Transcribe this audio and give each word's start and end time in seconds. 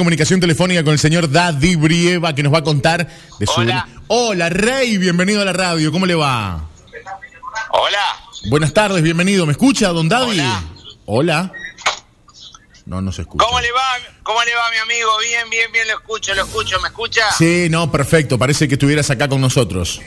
Comunicación 0.00 0.40
telefónica 0.40 0.84
con 0.84 0.92
el 0.92 0.98
señor 0.98 1.30
Daddy 1.30 1.74
Brieva 1.74 2.34
que 2.34 2.42
nos 2.42 2.52
va 2.52 2.58
a 2.58 2.62
contar 2.62 3.08
de 3.38 3.46
su... 3.46 3.60
Hola. 3.62 3.88
Hola, 4.08 4.50
Rey, 4.50 4.98
bienvenido 4.98 5.40
a 5.40 5.46
la 5.46 5.54
radio, 5.54 5.90
¿cómo 5.90 6.04
le 6.04 6.14
va? 6.14 6.68
Hola. 7.70 8.20
Buenas 8.50 8.74
tardes, 8.74 9.02
bienvenido. 9.02 9.46
¿Me 9.46 9.52
escucha, 9.52 9.88
don 9.88 10.06
Daddy? 10.06 10.38
Hola. 10.38 10.62
Hola. 11.06 11.52
No, 12.84 13.00
no 13.00 13.10
se 13.10 13.22
escucha. 13.22 13.42
¿Cómo 13.46 13.58
le 13.58 13.72
va? 13.72 13.84
¿Cómo 14.22 14.44
le 14.44 14.54
va, 14.54 14.70
mi 14.70 14.76
amigo? 14.76 15.08
Bien, 15.30 15.48
bien, 15.48 15.72
bien, 15.72 15.88
lo 15.88 15.94
escucho, 15.94 16.34
lo 16.34 16.42
escucho, 16.44 16.78
¿me 16.82 16.88
escucha? 16.88 17.22
Sí, 17.32 17.68
no, 17.70 17.90
perfecto, 17.90 18.38
parece 18.38 18.68
que 18.68 18.74
estuvieras 18.74 19.08
acá 19.08 19.28
con 19.30 19.40
nosotros. 19.40 20.02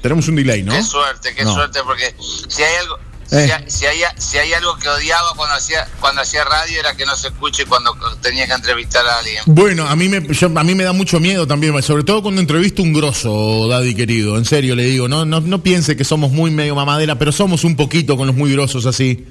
Tenemos 0.00 0.28
un 0.28 0.36
delay, 0.36 0.62
¿no? 0.62 0.74
Qué 0.74 0.82
suerte, 0.84 1.34
qué 1.34 1.42
No. 1.42 1.54
suerte, 1.54 1.80
porque 1.84 2.14
si 2.48 2.62
hay 2.62 2.76
algo... 2.82 2.98
Eh. 3.30 3.46
Si, 3.46 3.52
hay, 3.52 3.70
si, 3.70 3.86
hay, 3.86 4.02
si 4.18 4.38
hay 4.38 4.52
algo 4.52 4.76
que 4.76 4.88
odiaba 4.88 5.34
cuando 5.34 5.56
hacía 5.56 5.88
cuando 5.98 6.20
hacía 6.22 6.44
radio 6.44 6.78
era 6.80 6.94
que 6.94 7.06
no 7.06 7.16
se 7.16 7.28
escuche 7.28 7.64
cuando 7.66 7.94
tenía 8.20 8.46
que 8.46 8.52
entrevistar 8.52 9.06
a 9.06 9.18
alguien. 9.18 9.42
Bueno, 9.46 9.86
a 9.88 9.96
mí 9.96 10.08
me 10.08 10.26
yo- 10.34 10.50
a 10.54 10.62
mí 10.64 10.74
me 10.74 10.84
da 10.84 10.92
mucho 10.92 11.18
miedo 11.20 11.46
también, 11.46 11.82
sobre 11.82 12.04
todo 12.04 12.22
cuando 12.22 12.40
entrevisto 12.40 12.82
un 12.82 12.92
grosso, 12.92 13.66
Daddy 13.68 13.94
querido. 13.94 14.36
En 14.36 14.44
serio 14.44 14.76
le 14.76 14.84
digo, 14.84 15.08
no, 15.08 15.24
no, 15.24 15.40
no 15.40 15.62
piense 15.62 15.96
que 15.96 16.04
somos 16.04 16.30
muy 16.32 16.50
medio 16.50 16.74
mamadera, 16.74 17.16
pero 17.18 17.32
somos 17.32 17.64
un 17.64 17.76
poquito 17.76 18.16
con 18.16 18.26
los 18.26 18.36
muy 18.36 18.52
grosos 18.52 18.86
así. 18.86 19.26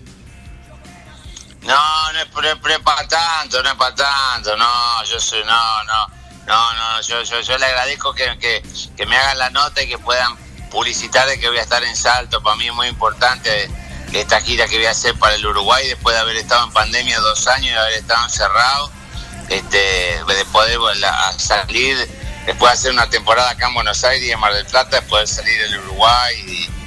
No, 1.65 2.11
no 2.11 2.19
es, 2.19 2.79
para 2.79 3.07
tanto, 3.07 3.63
no 3.63 3.69
es 3.69 3.75
para 3.75 3.95
tanto, 3.95 4.57
no, 4.57 4.65
yo 5.09 5.17
soy, 5.19 5.39
no, 5.45 5.83
no, 5.85 6.07
no, 6.45 6.73
no, 6.73 7.01
yo, 7.01 7.23
yo, 7.23 7.39
yo 7.39 7.57
le 7.57 7.65
agradezco 7.65 8.13
que, 8.13 8.37
que, 8.37 8.61
que 8.97 9.05
me 9.05 9.15
hagan 9.15 9.37
la 9.37 9.49
nota 9.49 9.81
y 9.81 9.87
que 9.87 9.97
puedan 9.97 10.35
publicitar 10.69 11.25
de 11.29 11.39
que 11.39 11.47
voy 11.47 11.59
a 11.59 11.61
estar 11.61 11.81
en 11.83 11.95
Salto, 11.95 12.43
para 12.43 12.57
mí 12.57 12.67
es 12.67 12.73
muy 12.73 12.87
importante 12.87 13.69
esta 14.15 14.41
gira 14.41 14.67
que 14.67 14.77
voy 14.77 14.85
a 14.85 14.91
hacer 14.91 15.15
para 15.15 15.35
el 15.35 15.45
Uruguay 15.45 15.87
después 15.87 16.15
de 16.15 16.21
haber 16.21 16.37
estado 16.37 16.65
en 16.65 16.73
pandemia 16.73 17.19
dos 17.19 17.47
años 17.47 17.71
y 17.71 17.75
haber 17.75 17.93
estado 17.93 18.23
encerrado, 18.25 18.91
este, 19.49 19.77
de 19.77 20.45
poder 20.51 20.77
salir, 21.37 21.97
después 22.45 22.71
de 22.71 22.73
hacer 22.73 22.91
una 22.91 23.09
temporada 23.09 23.51
acá 23.51 23.67
en 23.67 23.73
Buenos 23.73 24.03
Aires 24.03 24.27
y 24.27 24.31
en 24.31 24.39
Mar 24.39 24.53
del 24.53 24.65
Plata, 24.65 25.01
de 25.01 25.27
salir 25.27 25.61
del 25.61 25.79
Uruguay 25.79 26.35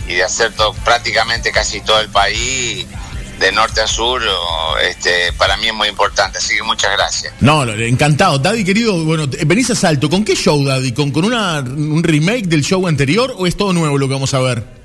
y, 0.07 0.15
de 0.15 0.23
hacer 0.23 0.53
prácticamente 0.85 1.51
casi 1.51 1.81
todo 1.81 2.01
el 2.01 2.09
país 2.09 2.87
de 3.41 3.53
norte 3.53 3.81
a 3.81 3.89
sur, 3.89 4.23
este, 4.81 5.33
para 5.33 5.57
mí 5.57 5.67
es 5.67 5.75
muy 5.75 5.89
importante, 5.89 6.39
así 6.39 6.55
que 6.55 6.63
muchas 6.63 6.93
gracias. 6.93 7.35
No, 7.41 7.65
encantado. 7.65 8.39
Daddy 8.39 8.65
querido, 8.65 9.05
bueno, 9.05 9.27
venís 9.47 9.69
a 9.71 9.75
Salto. 9.75 10.09
¿Con 10.09 10.25
qué 10.25 10.37
show, 10.37 10.65
Daddy? 10.65 10.93
¿Con, 10.93 11.11
con 11.11 11.25
una, 11.25 11.59
un 11.59 12.03
remake 12.03 12.47
del 12.47 12.63
show 12.63 12.87
anterior 12.87 13.35
o 13.37 13.47
es 13.47 13.57
todo 13.57 13.73
nuevo 13.73 13.99
lo 13.99 14.07
que 14.07 14.15
vamos 14.15 14.33
a 14.33 14.39
ver? 14.39 14.76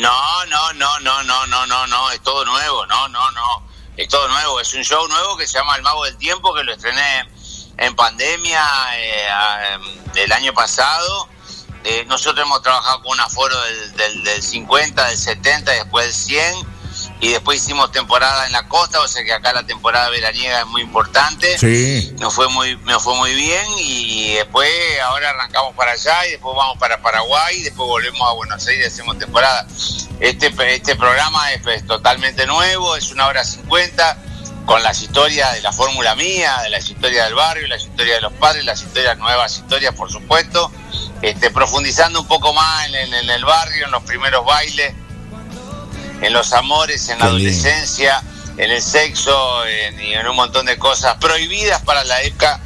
No, 0.00 0.46
no, 0.46 0.72
no, 0.74 1.00
no, 1.00 1.22
no, 1.24 1.46
no, 1.46 1.66
no, 1.66 1.86
no, 1.86 2.10
es 2.10 2.20
todo 2.22 2.44
nuevo, 2.44 2.86
no, 2.86 3.08
no, 3.08 3.30
no, 3.32 3.62
es 3.96 4.08
todo 4.08 4.28
nuevo, 4.28 4.60
es 4.60 4.72
un 4.74 4.84
show 4.84 5.06
nuevo 5.08 5.36
que 5.36 5.46
se 5.46 5.58
llama 5.58 5.76
El 5.76 5.82
Mago 5.82 6.04
del 6.04 6.16
Tiempo, 6.16 6.54
que 6.54 6.62
lo 6.62 6.72
estrené 6.72 7.28
en 7.78 7.96
pandemia 7.96 8.62
eh, 8.96 9.28
a- 9.28 9.78
el 10.14 10.32
año 10.32 10.52
pasado. 10.54 11.28
Eh, 11.84 12.04
nosotros 12.06 12.44
hemos 12.44 12.60
trabajado 12.62 13.02
con 13.02 13.12
un 13.12 13.20
aforo 13.20 13.58
del, 13.62 13.96
del, 13.96 14.24
del 14.24 14.42
50, 14.42 15.04
del 15.08 15.16
70, 15.18 15.72
después 15.72 16.04
del 16.06 16.14
100, 16.14 16.77
y 17.20 17.30
después 17.32 17.58
hicimos 17.62 17.90
temporada 17.90 18.46
en 18.46 18.52
la 18.52 18.68
costa, 18.68 19.00
o 19.00 19.08
sea 19.08 19.24
que 19.24 19.32
acá 19.32 19.52
la 19.52 19.64
temporada 19.66 20.08
veraniega 20.10 20.60
es 20.60 20.66
muy 20.66 20.82
importante 20.82 21.58
Sí. 21.58 22.12
nos 22.20 22.32
fue 22.34 22.48
muy 22.48 22.76
nos 22.84 23.02
fue 23.02 23.14
muy 23.16 23.34
bien 23.34 23.66
y 23.78 24.34
después 24.34 24.70
ahora 25.04 25.30
arrancamos 25.30 25.74
para 25.74 25.92
allá 25.92 26.26
y 26.26 26.32
después 26.32 26.54
vamos 26.56 26.78
para 26.78 27.02
Paraguay 27.02 27.58
y 27.58 27.62
después 27.64 27.88
volvemos 27.88 28.28
a 28.28 28.32
Buenos 28.34 28.66
Aires 28.68 28.86
y 28.86 28.88
hacemos 28.92 29.18
temporada. 29.18 29.66
Este 30.20 30.52
este 30.74 30.96
programa 30.96 31.52
es, 31.52 31.62
pues, 31.62 31.86
totalmente 31.86 32.46
nuevo, 32.46 32.94
es 32.96 33.10
una 33.10 33.26
hora 33.26 33.44
50 33.44 34.16
con 34.66 34.82
las 34.82 35.00
historias 35.00 35.54
de 35.54 35.62
la 35.62 35.72
fórmula 35.72 36.14
mía, 36.14 36.58
de 36.62 36.68
las 36.70 36.88
historias 36.90 37.24
del 37.24 37.34
barrio, 37.34 37.66
las 37.68 37.82
historias 37.84 38.16
de 38.18 38.20
los 38.22 38.32
padres, 38.34 38.64
las 38.64 38.82
historias 38.82 39.16
nuevas 39.16 39.56
historias, 39.56 39.94
por 39.94 40.12
supuesto, 40.12 40.70
este 41.22 41.50
profundizando 41.50 42.20
un 42.20 42.26
poco 42.28 42.52
más 42.52 42.86
en, 42.88 42.94
en- 42.94 43.14
en 43.14 43.30
el 43.30 43.44
barrio, 43.44 43.86
en 43.86 43.90
los 43.90 44.02
primeros 44.04 44.44
bailes, 44.44 44.94
en 46.20 46.32
los 46.32 46.52
amores, 46.52 47.08
en 47.08 47.18
la 47.18 47.26
adolescencia, 47.26 48.22
en 48.56 48.70
el 48.70 48.82
sexo 48.82 49.64
en- 49.66 50.00
y 50.00 50.14
en 50.14 50.26
un 50.26 50.36
montón 50.36 50.66
de 50.66 50.78
cosas 50.78 51.16
prohibidas 51.16 51.80
para 51.82 52.02
la 52.04 52.20
época, 52.22 52.60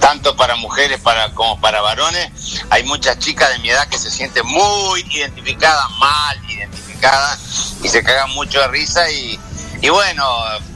tanto 0.00 0.36
para 0.36 0.54
mujeres 0.56 1.00
para, 1.00 1.30
como 1.34 1.58
para 1.60 1.80
varones. 1.80 2.30
Hay 2.70 2.82
muchas 2.84 3.18
chicas 3.18 3.50
de 3.50 3.58
mi 3.60 3.70
edad 3.70 3.88
que 3.88 3.98
se 3.98 4.10
sienten 4.10 4.44
muy 4.46 5.00
identificadas, 5.10 5.84
mal 5.98 6.38
identificadas, 6.50 7.38
y 7.82 7.88
se 7.88 8.02
cagan 8.02 8.30
mucho 8.30 8.60
de 8.60 8.68
risa 8.68 9.10
y, 9.10 9.38
y 9.80 9.88
bueno, 9.88 10.26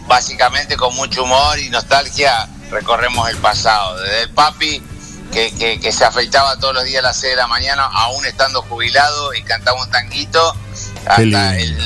básicamente 0.07 0.77
con 0.77 0.95
mucho 0.97 1.25
humor 1.25 1.59
y 1.59 1.69
nostalgia 1.71 2.49
recorremos 2.71 3.29
el 3.29 3.37
pasado. 3.37 3.99
Desde 4.01 4.23
el 4.23 4.31
papi 4.31 4.83
que, 5.33 5.53
que, 5.55 5.79
que 5.81 5.93
se 5.93 6.05
afeitaba 6.05 6.57
todos 6.59 6.75
los 6.75 6.85
días 6.85 7.01
a 7.05 7.09
las 7.09 7.17
6 7.19 7.33
de 7.33 7.37
la 7.37 7.47
mañana, 7.47 7.85
aún 7.93 8.25
estando 8.27 8.63
jubilado 8.63 9.35
y 9.35 9.43
cantaba 9.43 9.83
un 9.83 9.91
tanguito, 9.91 10.57
hasta 11.07 11.23
lindo. 11.23 11.39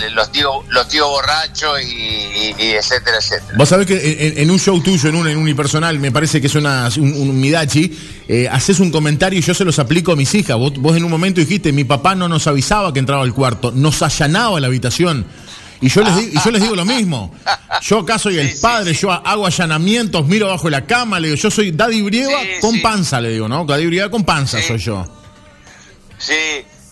el- 0.06 0.14
los 0.14 0.30
tíos 0.32 0.50
los 0.68 0.88
tíos 0.88 1.08
borrachos 1.08 1.80
y, 1.82 1.86
y- 1.86 2.54
y 2.58 2.70
etcétera, 2.72 3.18
etcétera. 3.18 3.54
Vos 3.56 3.68
sabés 3.68 3.86
que 3.86 4.28
en, 4.28 4.38
en 4.38 4.50
un 4.50 4.58
show 4.58 4.80
tuyo, 4.80 5.08
en 5.08 5.14
un 5.16 5.28
en 5.28 5.36
unipersonal, 5.36 5.98
me 5.98 6.12
parece 6.12 6.40
que 6.40 6.46
es 6.48 6.54
una, 6.54 6.88
un, 6.98 7.12
un 7.14 7.40
Midachi, 7.40 7.96
eh, 8.28 8.48
haces 8.50 8.80
un 8.80 8.90
comentario 8.90 9.38
y 9.38 9.42
yo 9.42 9.54
se 9.54 9.64
los 9.64 9.78
aplico 9.78 10.12
a 10.12 10.16
mis 10.16 10.34
hijas. 10.34 10.56
Vos, 10.58 10.72
vos 10.78 10.96
en 10.96 11.04
un 11.04 11.10
momento 11.10 11.40
dijiste, 11.40 11.72
mi 11.72 11.84
papá 11.84 12.14
no 12.14 12.28
nos 12.28 12.46
avisaba 12.46 12.92
que 12.92 12.98
entraba 12.98 13.22
al 13.22 13.32
cuarto, 13.34 13.72
nos 13.72 14.00
allanaba 14.02 14.60
la 14.60 14.66
habitación. 14.66 15.26
Y 15.78 15.90
yo, 15.90 16.00
les, 16.02 16.32
y 16.32 16.38
yo 16.42 16.50
les 16.50 16.62
digo 16.62 16.74
lo 16.74 16.86
mismo. 16.86 17.34
Yo 17.82 17.98
acá 17.98 18.18
soy 18.18 18.38
el 18.38 18.48
Sí, 18.48 18.56
sí, 18.56 18.62
padre, 18.62 18.94
yo 18.94 19.12
hago 19.12 19.44
allanamientos, 19.46 20.26
miro 20.26 20.48
bajo 20.48 20.70
la 20.70 20.86
cama, 20.86 21.20
le 21.20 21.28
digo, 21.28 21.38
yo 21.38 21.50
soy 21.50 21.70
Daddy 21.72 22.00
Brieva 22.00 22.38
con 22.62 22.80
panza, 22.80 23.20
le 23.20 23.28
digo, 23.32 23.46
¿no? 23.46 23.66
Daddy 23.66 23.84
Brieva 23.86 24.10
con 24.10 24.24
panza 24.24 24.60
soy 24.62 24.78
yo. 24.78 25.06
Sí, 26.18 26.32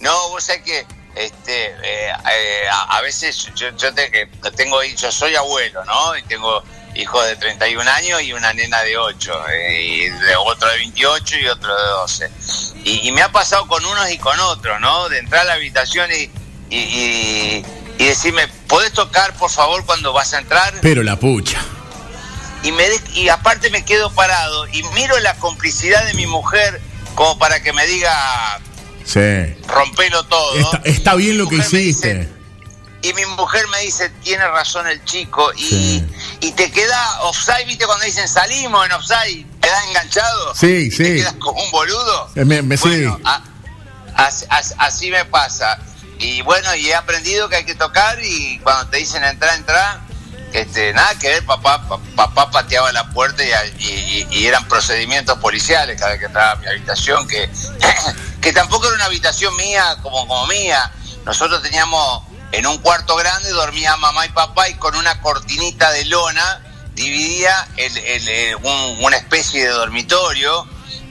no, 0.00 0.10
vos 0.30 0.44
sabés 0.44 0.62
que 0.62 0.84
este, 1.14 1.66
eh, 1.66 2.12
eh, 2.32 2.69
a, 2.70 2.97
a 2.98 3.00
veces 3.02 3.50
yo, 3.54 3.70
yo 3.76 3.94
te- 3.94 4.10
que 4.10 4.26
tengo, 4.56 4.82
yo 4.82 5.12
soy 5.12 5.34
abuelo, 5.36 5.84
¿no? 5.84 6.16
Y 6.16 6.22
tengo 6.25 6.62
hijos 6.97 7.26
de 7.26 7.36
31 7.36 7.91
años 7.91 8.22
y 8.22 8.32
una 8.32 8.52
nena 8.52 8.82
de 8.82 8.97
8, 8.97 9.48
eh, 9.48 9.82
y 9.82 10.08
de 10.10 10.36
otro 10.36 10.69
de 10.70 10.78
28 10.78 11.38
y 11.38 11.47
otro 11.48 11.75
de 11.76 11.86
12. 11.88 12.30
Y, 12.84 13.08
y 13.08 13.12
me 13.12 13.22
ha 13.22 13.32
pasado 13.32 13.66
con 13.66 13.84
unos 13.84 14.10
y 14.10 14.19
con 14.19 14.38
otros, 14.41 14.80
¿no? 14.80 15.08
De 15.08 15.19
entrar 15.19 15.42
a 15.42 15.44
la 15.44 15.52
habitación 15.54 16.10
y, 16.12 16.30
y, 16.70 16.78
y- 16.78 17.66
y 17.98 18.06
decirme, 18.06 18.48
¿podés 18.69 18.92
tocar 18.92 19.34
por 19.34 19.50
favor 19.50 19.84
cuando 19.86 20.12
vas 20.12 20.34
a 20.34 20.38
entrar? 20.38 20.75
Pero 20.82 21.02
la 21.04 21.16
pucha. 21.16 21.60
y 22.64 22.72
me 22.72 22.88
de- 22.88 23.00
y 23.12 23.28
aparte 23.28 23.70
me 23.70 23.84
quedo 23.84 24.10
parado 24.12 24.66
y 24.69 24.82
miro 24.94 25.19
la 25.20 25.34
complicidad 25.36 26.04
de 26.06 26.14
mi 26.14 26.26
mujer 26.26 26.81
como 27.14 27.38
para 27.38 27.62
que 27.62 27.72
me 27.72 27.86
diga 27.86 28.58
Sí. 29.04 29.54
rompelo 29.69 30.25
todo. 30.25 30.54
Está, 30.59 30.81
está 30.84 31.15
bien 31.15 31.38
lo 31.38 31.48
que 31.48 31.56
hiciste. 31.56 32.15
dice- 32.15 32.28
y 33.03 33.12
mi 33.12 33.26
mujer 33.26 33.66
me 33.69 33.81
dice, 33.81 34.09
tiene 34.22 34.47
razón 34.48 34.87
el 34.88 35.04
chico, 35.04 35.53
y, 35.56 35.69
Sí. 35.69 36.06
y 36.41 36.53
te 36.53 36.70
queda 36.72 37.20
offside, 37.22 37.66
viste 37.66 37.84
cuando 37.84 38.04
dicen 38.06 38.26
salimos 38.26 38.87
en 38.87 38.93
offside, 38.93 39.44
quedas 39.60 39.84
enganchado, 39.88 40.54
Sí, 40.54 40.66
y 40.87 40.88
te 40.91 40.97
sí. 40.97 41.04
quedas 41.16 41.34
como 41.34 41.62
un 41.62 41.70
boludo. 41.70 42.31
Eh, 42.34 42.44
me- 42.47 42.62
me- 42.62 42.78
sí. 42.78 42.88
Bueno, 42.88 43.20
a- 43.25 43.43
as- 44.16 44.47
as- 44.48 44.75
así 44.78 45.10
me 45.10 45.25
pasa. 45.26 45.78
Y 46.19 46.41
bueno, 46.43 46.75
y 46.76 46.88
he 46.88 46.94
aprendido 46.94 47.48
que 47.50 47.56
hay 47.56 47.64
que 47.64 47.75
tocar 47.75 48.19
y 48.25 48.59
cuando 48.60 48.87
te 48.88 48.97
dicen 48.98 49.22
entrar, 49.22 49.54
entrar, 49.59 50.00
este, 50.54 50.94
nada 50.94 51.14
que 51.19 51.28
ver, 51.28 51.44
papá, 51.44 51.87
pa- 51.87 51.98
papá 52.16 52.50
pateaba 52.50 52.91
la 52.93 53.10
puerta 53.10 53.43
y, 53.44 53.50
y- 53.84 54.03
y 54.34 54.48
eran 54.48 54.66
procedimientos 54.66 55.38
policiales 55.38 55.96
cada 55.96 56.10
vez 56.10 56.18
que 56.18 56.26
entraba 56.26 56.52
a 56.52 56.56
mi 56.56 56.66
habitación, 56.66 57.26
que, 57.28 57.48
que 58.40 58.52
tampoco 58.52 58.86
era 58.86 58.96
una 58.96 59.04
habitación 59.04 59.54
mía 59.54 59.96
como, 60.02 60.26
como 60.26 60.46
mía. 60.48 60.90
Nosotros 61.24 61.62
teníamos 61.62 62.24
en 62.50 62.66
un 62.66 62.78
cuarto 62.78 63.14
grande, 63.14 63.50
dormía 63.50 63.96
mamá 63.96 64.26
y 64.26 64.30
papá 64.30 64.68
y 64.68 64.74
con 64.74 64.96
una 64.96 65.20
cortinita 65.20 65.92
de 65.92 66.04
lona 66.06 66.60
dividía 66.94 67.68
una 69.00 69.16
especie 69.16 69.62
de 69.62 69.70
dormitorio 69.70 70.66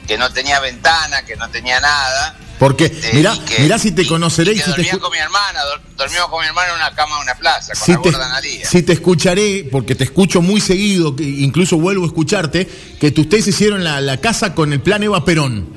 que 0.06 0.18
no 0.18 0.30
tenía 0.30 0.60
ventana, 0.60 1.24
que 1.24 1.36
no 1.36 1.48
tenía 1.48 1.80
nada. 1.80 2.36
Porque, 2.58 2.88
mirá, 3.12 3.34
y 3.34 3.38
que- 3.40 3.58
mirá 3.62 3.78
si 3.78 3.92
te 3.92 4.06
conoceré 4.06 4.52
y 4.52 4.56
si 4.58 4.62
te, 4.64 4.70
dormía 4.70 4.92
escu- 4.92 5.00
con 5.00 5.10
mi 5.12 5.18
hermana, 5.18 5.60
dor- 5.64 5.80
dormíamos 5.96 6.30
con 6.30 6.40
mi 6.40 6.46
hermana 6.46 6.68
en 6.70 6.74
una 6.76 6.94
cama 6.94 7.16
de 7.16 7.22
una 7.22 7.34
plaza, 7.34 7.72
con 7.74 7.84
si 7.84 7.92
la 7.92 8.02
te, 8.02 8.10
gorda 8.12 8.26
Analía. 8.26 8.68
si 8.68 8.82
te 8.82 8.92
escucharé, 8.92 9.68
porque 9.72 9.94
te 9.96 10.04
escucho 10.04 10.40
muy 10.40 10.60
seguido, 10.60 11.16
que 11.16 11.24
incluso 11.24 11.76
vuelvo 11.78 12.04
a 12.04 12.06
escucharte, 12.06 12.68
que 13.00 13.10
tú- 13.10 13.22
ustedes 13.22 13.48
hicieron 13.48 13.82
la, 13.82 14.00
la 14.00 14.18
casa 14.18 14.54
con 14.54 14.72
el 14.72 14.80
plan 14.80 15.02
Eva 15.02 15.24
Perón. 15.24 15.68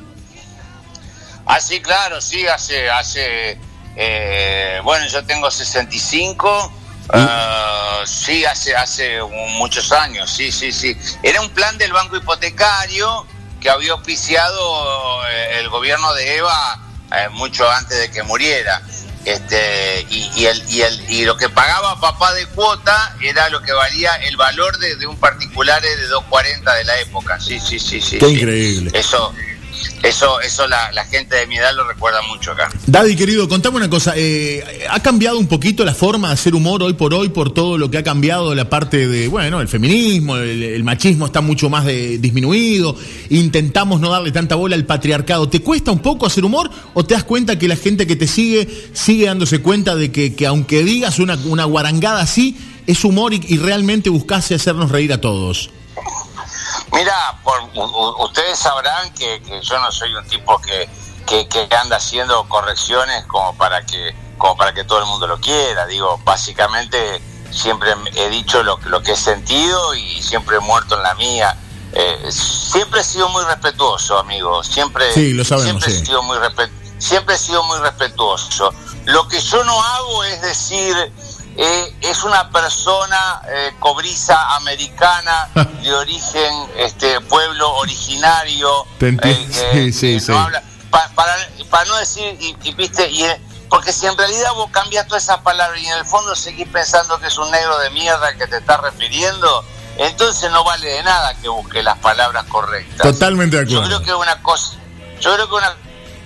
Ah, 1.48 1.60
sí, 1.60 1.80
claro, 1.82 2.22
sí, 2.22 2.46
hace, 2.46 2.90
hace, 2.90 3.58
eh, 3.96 4.80
bueno, 4.84 5.08
yo 5.08 5.24
tengo 5.26 5.50
65, 5.50 6.72
ah, 7.14 8.02
sí, 8.06 8.46
hace, 8.46 8.76
hace 8.76 9.20
muchos 9.58 9.92
años, 9.92 10.30
sí, 10.32 10.52
sí, 10.52 10.72
sí. 10.72 10.96
Era 11.24 11.42
un 11.42 11.50
plan 11.50 11.78
del 11.78 11.92
banco 11.94 12.18
hipotecario 12.18 13.26
que 13.68 13.72
había 13.72 13.92
auspiciado 13.92 15.28
eh, 15.28 15.60
el 15.60 15.68
gobierno 15.68 16.14
de 16.14 16.38
Eva 16.38 16.80
eh, 17.12 17.28
mucho 17.34 17.70
antes 17.70 18.00
de 18.00 18.10
que 18.10 18.24
muriera. 18.24 18.82
este, 19.26 20.08
y, 20.10 20.46
el, 20.46 20.64
y, 20.70 20.82
el, 20.84 21.12
y 21.12 21.26
lo 21.26 21.36
que 21.36 21.50
pagaba 21.50 22.00
papá 22.00 22.34
de 22.34 22.46
cuota 22.46 23.14
era 23.22 23.50
lo 23.50 23.62
que 23.62 23.74
valía 23.74 24.16
el 24.24 24.38
valor 24.38 24.78
de, 24.78 25.06
un 25.06 25.18
particular 25.18 25.82
de 25.82 25.98
240 26.08 26.76
de 26.76 26.84
la 26.86 26.98
época. 27.02 27.42
Sí, 27.42 27.60
sí, 27.60 27.78
sí, 27.78 28.00
sí. 28.00 28.20
Qué 28.20 28.30
increíble. 28.30 28.90
Eso, 28.94 29.34
eso, 30.04 30.40
eso 30.42 30.68
la, 30.68 31.06
gente 31.06 31.36
de 31.36 31.48
mi 31.48 31.58
edad 31.58 31.76
lo 31.76 31.88
recuerda 31.88 32.20
mucho 32.30 32.52
acá. 32.52 32.70
Daddy, 32.86 33.16
querido, 33.16 33.50
contame 33.50 33.78
una 33.78 33.90
cosa. 33.90 34.14
Eh, 34.16 34.64
¿Ha 34.90 35.00
cambiado 35.02 35.38
un 35.38 35.48
poquito 35.48 35.84
la 35.84 35.94
forma 35.94 36.30
de 36.30 36.36
hacer 36.36 36.56
humor 36.56 36.84
hoy 36.84 36.94
por 36.94 37.14
hoy 37.14 37.30
por 37.30 37.54
todo 37.54 37.78
lo 37.78 37.90
que 37.90 37.98
ha 37.98 38.04
cambiado 38.04 38.54
la 38.54 38.70
parte 38.70 39.08
de, 39.08 39.28
bueno, 39.28 39.60
el 39.60 39.68
feminismo, 39.68 40.38
el, 40.38 40.84
machismo 40.84 41.26
está 41.26 41.42
mucho 41.42 41.70
más 41.70 41.86
disminuido? 41.86 42.96
Intentamos 43.30 44.00
no 44.00 44.10
darle 44.10 44.32
tanta 44.32 44.56
bola 44.56 44.76
al 44.76 44.86
patriarcado. 44.86 45.50
¿Te 45.50 45.62
cuesta 45.62 45.92
un 45.92 46.00
poco 46.00 46.26
hacer 46.26 46.46
humor 46.46 46.70
o 46.94 47.04
te 47.04 47.14
das 47.14 47.24
cuenta 47.24 47.58
que 47.58 47.68
la 47.68 47.76
gente 47.76 48.08
que 48.08 48.16
te 48.16 48.28
sigue 48.28 48.68
sigue 48.94 49.26
dándose 49.26 49.60
cuenta 49.60 49.96
de 49.96 50.12
que, 50.12 50.48
aunque 50.48 50.84
digas 50.84 51.20
una, 51.20 51.36
una 51.46 51.66
guarangada 51.66 52.22
así, 52.22 52.58
es 52.86 53.04
humor 53.04 53.34
y, 53.34 53.42
y 53.48 53.58
realmente 53.58 54.10
buscase 54.10 54.56
hacernos 54.56 54.92
reír 54.92 55.12
a 55.12 55.22
todos? 55.22 55.70
Mira, 56.92 57.40
por, 57.44 57.62
ustedes 58.20 58.58
sabrán 58.58 59.14
que, 59.14 59.42
yo 59.62 59.80
no 59.80 59.92
soy 59.92 60.14
un 60.16 60.28
tipo 60.28 60.60
que, 60.60 60.90
que, 61.26 61.68
anda 61.76 61.98
haciendo 61.98 62.48
correcciones 62.48 63.26
como 63.26 63.56
para 63.58 63.86
que 63.86 64.16
como 64.38 64.56
para 64.56 64.72
que 64.72 64.84
todo 64.84 65.00
el 65.00 65.06
mundo 65.06 65.26
lo 65.28 65.40
quiera. 65.40 65.88
Digo, 65.88 66.20
básicamente 66.24 67.22
siempre 67.52 67.94
he 68.16 68.30
dicho 68.30 68.62
lo, 68.62 68.78
lo 68.86 69.02
que 69.02 69.14
he 69.14 69.18
sentido 69.18 69.96
y 69.96 70.22
siempre 70.22 70.58
he 70.58 70.60
muerto 70.60 70.96
en 70.96 71.04
la 71.04 71.16
mía. 71.16 71.58
Eh, 71.94 72.32
siempre 72.32 73.02
he 73.02 73.04
sido 73.04 73.30
muy 73.30 73.44
respetuoso, 73.46 74.20
amigo. 74.20 74.64
Siempre, 74.64 75.12
siempre 75.12 75.44
he 75.88 76.06
sido 76.06 76.22
muy 76.22 76.38
siempre 77.00 77.36
he 77.36 77.38
sido 77.38 77.64
muy 77.64 77.80
respetuoso. 77.80 78.74
Lo 79.06 79.28
que 79.28 79.40
yo 79.40 79.64
no 79.64 79.82
hago 79.82 80.24
es 80.26 80.42
decir 80.42 80.96
eh, 81.60 81.96
es 82.02 82.24
una 82.24 82.52
persona 82.52 83.42
eh, 83.50 83.74
cobriza 83.80 84.56
americana 84.56 85.50
de 85.82 85.92
origen, 85.92 86.54
este 86.78 87.20
pueblo 87.22 87.74
originario. 87.76 88.86
Eh, 89.00 89.92
sí, 89.92 90.20
sí, 90.20 90.32
para, 90.90 91.86
no 91.86 91.98
decir, 91.98 92.38
y, 92.40 92.74
viste, 92.74 93.10
y, 93.10 93.26
porque 93.70 93.92
si 93.92 94.06
en 94.06 94.18
realidad 94.18 94.54
vos 94.54 94.70
cambias 94.72 95.08
todas 95.08 95.24
esas 95.24 95.40
palabras 95.40 95.82
y 95.82 95.88
en 95.88 95.98
el 95.98 96.06
fondo 96.06 96.36
seguís 96.36 96.68
pensando 96.68 97.20
que 97.20 97.28
es 97.28 97.38
un 97.38 97.50
negro 97.52 97.78
de 97.80 97.90
mierda 97.92 98.34
que 98.36 98.48
te 98.48 98.58
está 98.58 98.78
refiriendo, 98.78 99.64
entonces 99.98 100.52
no 100.52 100.64
vale 100.64 100.88
de 100.88 101.04
nada 101.04 101.36
que 101.36 101.50
busque 101.50 101.84
las 101.84 101.98
palabras 102.00 102.46
correctas. 102.46 103.12
Totalmente 103.12 103.58
de 103.58 103.64
acuerdo. 103.64 103.82
Yo 103.82 103.88
creo 103.88 104.00
que 104.02 104.12
es 104.12 104.16
una 104.16 104.42
cosa, 104.42 104.76
yo 105.20 105.34
creo 105.34 105.50
que 105.50 105.56
una 105.56 105.76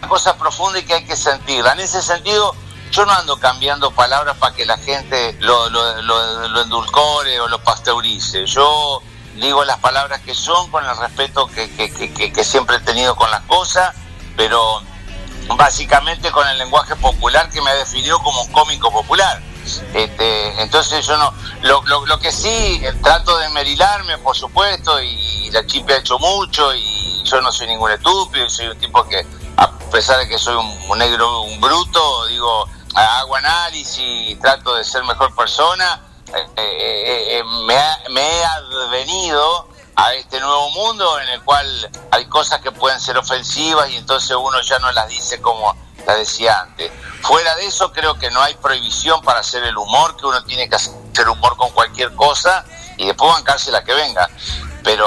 cosa 0.07 0.37
profunda 0.37 0.79
y 0.79 0.83
que 0.83 0.93
hay 0.93 1.05
que 1.05 1.15
sentirla. 1.15 1.73
En 1.73 1.79
ese 1.79 2.01
sentido, 2.01 2.55
yo 2.91 3.05
no 3.05 3.13
ando 3.13 3.37
cambiando 3.39 3.91
palabras 3.91 4.37
para 4.37 4.53
que 4.53 4.65
la 4.65 4.77
gente 4.77 5.37
lo, 5.39 5.69
lo, 5.69 6.61
endulcore 6.61 7.39
o 7.39 7.47
lo 7.47 7.63
pasteurice. 7.63 8.45
Yo 8.45 9.01
digo 9.35 9.63
las 9.63 9.79
palabras 9.79 10.21
que 10.21 10.35
son 10.35 10.69
con 10.69 10.85
el 10.85 10.97
respeto 10.97 11.47
que, 11.47 12.43
siempre 12.43 12.75
he 12.75 12.79
tenido 12.81 13.15
con 13.15 13.31
las 13.31 13.41
cosas, 13.43 13.95
pero 14.35 14.81
básicamente 15.55 16.31
con 16.31 16.47
el 16.47 16.57
lenguaje 16.57 16.95
popular 16.97 17.49
que 17.49 17.61
me 17.61 17.73
definió 17.75 18.19
como 18.19 18.41
un 18.41 18.51
cómico 18.51 18.91
popular. 18.91 19.41
Este, 19.93 20.61
entonces 20.61 21.05
yo 21.05 21.15
no, 21.15 21.33
lo, 21.61 22.05
lo, 22.05 22.19
que 22.19 22.31
sí 22.31 22.81
eh, 22.83 22.93
trato 23.01 23.37
de 23.37 23.47
merilarme, 23.49 24.17
por 24.17 24.35
supuesto, 24.35 25.01
y, 25.01 25.49
la 25.51 25.65
chipe 25.65 25.93
ha 25.93 25.97
hecho 25.97 26.17
mucho, 26.17 26.73
y 26.73 27.23
yo 27.23 27.41
no 27.41 27.51
soy 27.51 27.67
ningún 27.67 27.91
estúpido, 27.91 28.49
soy 28.49 28.67
un 28.67 28.77
tipo 28.79 29.05
que, 29.07 29.25
a 29.57 29.69
pesar 29.91 30.19
de 30.19 30.27
que 30.27 30.37
soy 30.37 30.55
un 30.55 30.97
negro, 30.97 31.41
un 31.41 31.59
bruto, 31.59 32.25
digo, 32.27 32.67
hago 32.95 33.35
análisis, 33.35 34.39
trato 34.39 34.75
de 34.75 34.83
ser 34.83 35.03
mejor 35.03 35.35
persona, 35.35 36.01
eh, 36.33 36.47
eh, 36.55 37.39
eh, 37.39 37.43
me, 37.65 38.21
he 38.21 38.45
advenido 38.45 39.67
a 39.95 40.13
este 40.13 40.39
nuevo 40.39 40.69
mundo 40.71 41.19
en 41.19 41.29
el 41.29 41.41
cual 41.43 41.89
hay 42.11 42.25
cosas 42.25 42.61
que 42.61 42.71
pueden 42.71 42.99
ser 42.99 43.17
ofensivas 43.17 43.89
y 43.89 43.97
entonces 43.97 44.35
uno 44.39 44.61
ya 44.61 44.79
no 44.79 44.91
las 44.93 45.09
dice 45.09 45.41
como 45.41 45.75
las 46.05 46.17
decía 46.17 46.61
antes. 46.61 46.91
Fuera 47.21 47.55
de 47.55 47.67
eso 47.67 47.91
creo 47.91 48.17
que 48.17 48.31
no 48.31 48.41
hay 48.41 48.55
prohibición 48.55 49.21
para 49.21 49.41
hacer 49.41 49.63
el 49.63 49.77
humor, 49.77 50.15
que 50.15 50.25
uno 50.25 50.43
tiene 50.43 50.69
que 50.69 50.75
hacer 50.75 51.29
humor 51.29 51.57
con 51.57 51.69
cualquier 51.71 52.15
cosa 52.15 52.65
y 52.97 53.05
después 53.05 53.33
bancarse 53.33 53.71
la 53.71 53.83
que 53.83 53.93
venga 53.93 54.29
pero 54.83 55.05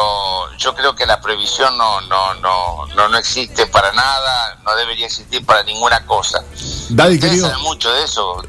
yo 0.59 0.75
creo 0.75 0.95
que 0.95 1.07
la 1.07 1.21
prohibición 1.21 1.77
no, 1.77 2.01
no, 2.03 2.35
no, 2.35 2.87
no, 2.95 3.09
no 3.09 3.19
existe 3.19 3.67
para 3.67 3.93
nada, 3.93 4.59
no 4.65 4.75
debería 4.77 5.07
existir 5.07 5.45
para 5.45 5.63
ninguna 5.65 6.05
cosa. 6.07 6.45
Daddy, 6.91 7.19
querido, 7.19 7.51
mucho 7.61 7.93
de 7.93 8.05
eso. 8.05 8.43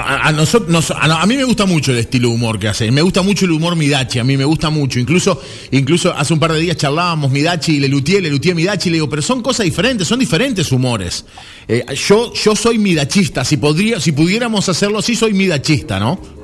a, 0.00 0.32
nosotros, 0.32 0.92
a, 0.96 1.26
mí 1.26 1.36
me 1.36 1.44
gusta 1.44 1.66
mucho 1.66 1.92
el 1.92 1.98
estilo 1.98 2.28
de 2.28 2.34
humor 2.34 2.58
que 2.58 2.68
hace. 2.68 2.90
Me 2.90 3.02
gusta 3.02 3.22
mucho 3.22 3.44
el 3.44 3.52
humor 3.52 3.76
Midachi, 3.76 4.18
a 4.18 4.24
mí 4.24 4.36
me 4.36 4.44
gusta 4.44 4.70
mucho. 4.70 4.98
Incluso, 4.98 5.40
incluso 5.70 6.12
hace 6.12 6.32
un 6.32 6.40
par 6.40 6.52
de 6.52 6.60
días 6.60 6.76
charlábamos 6.76 7.30
Midachi 7.30 7.76
y 7.76 7.80
le 7.80 7.88
lutié, 7.88 8.20
le 8.20 8.30
lutié 8.30 8.54
Midachi 8.54 8.88
y 8.88 8.92
le 8.92 8.96
digo, 8.96 9.08
pero 9.08 9.22
son 9.22 9.42
cosas 9.42 9.64
diferentes, 9.64 10.06
son 10.06 10.18
diferentes 10.18 10.70
humores. 10.72 11.24
Eh, 11.66 11.84
yo, 11.94 12.32
yo 12.32 12.54
soy 12.54 12.78
midachista, 12.78 13.44
si 13.44 13.56
podría, 13.56 14.00
si 14.00 14.12
pudiéramos 14.12 14.68
hacerlo 14.68 14.98
así, 14.98 15.16
soy 15.16 15.32
midachista, 15.32 15.98
¿no? 15.98 16.43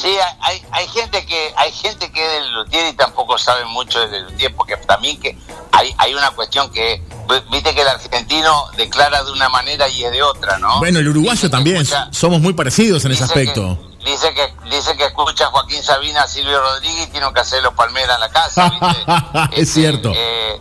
Sí, 0.00 0.16
hay, 0.40 0.62
hay 0.70 0.86
gente 0.88 1.26
que 1.26 1.52
hay 1.56 1.72
gente 1.72 2.12
que 2.12 2.38
es 2.38 2.46
luthier 2.50 2.86
y 2.86 2.92
tampoco 2.92 3.36
sabe 3.36 3.64
mucho 3.64 4.06
del 4.06 4.24
luthier 4.26 4.54
porque 4.54 4.76
también 4.76 5.18
que 5.18 5.36
hay, 5.72 5.92
hay 5.98 6.14
una 6.14 6.30
cuestión 6.30 6.70
que 6.70 7.02
viste 7.50 7.74
que 7.74 7.82
el 7.82 7.88
argentino 7.88 8.68
declara 8.76 9.24
de 9.24 9.32
una 9.32 9.48
manera 9.48 9.88
y 9.88 10.04
es 10.04 10.12
de 10.12 10.22
otra, 10.22 10.56
¿no? 10.58 10.78
Bueno, 10.78 11.00
el 11.00 11.08
uruguayo 11.08 11.50
también, 11.50 11.84
somos 12.12 12.40
muy 12.40 12.52
parecidos 12.52 13.04
en 13.06 13.12
ese 13.12 13.24
aspecto. 13.24 13.76
dice 14.04 14.32
que 14.34 14.54
dice 14.70 14.96
que 14.96 15.06
escucha 15.06 15.46
a 15.46 15.50
Joaquín 15.50 15.82
Sabina, 15.82 16.22
a 16.22 16.28
Silvio 16.28 16.60
Rodríguez 16.60 17.08
y 17.08 17.10
tiene 17.10 17.32
que 17.32 17.40
hacer 17.40 17.60
los 17.64 17.74
palmeras 17.74 18.14
en 18.14 18.20
la 18.20 18.30
casa, 18.30 18.70
¿viste? 18.70 19.60
es 19.60 19.72
cierto. 19.72 20.12
Eh, 20.14 20.60